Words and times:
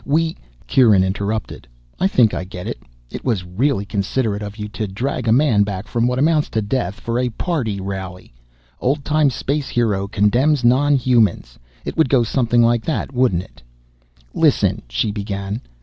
We" 0.03 0.35
Kieran 0.67 1.03
interrupted. 1.03 1.67
"I 1.99 2.07
think 2.07 2.33
I 2.33 2.43
get 2.43 2.65
it. 2.67 2.79
It 3.11 3.23
was 3.23 3.45
really 3.45 3.85
considerate 3.85 4.41
of 4.41 4.57
you. 4.57 4.67
You 4.77 4.87
drag 4.87 5.27
a 5.27 5.31
man 5.31 5.61
back 5.61 5.87
from 5.87 6.07
what 6.07 6.17
amounts 6.17 6.49
to 6.57 6.61
death, 6.63 6.99
for 6.99 7.19
a 7.19 7.29
party 7.29 7.79
rally. 7.79 8.33
'Oldtime 8.81 9.29
space 9.29 9.69
hero 9.69 10.07
condemns 10.07 10.63
non 10.63 10.95
humans' 10.95 11.59
it 11.85 11.97
would 11.97 12.09
go 12.09 12.23
something 12.23 12.63
like 12.63 12.83
that, 12.85 13.13
wouldn't 13.13 13.43
it?" 13.43 13.61
"Listen," 14.33 14.81
she 14.89 15.11
began. 15.11 15.61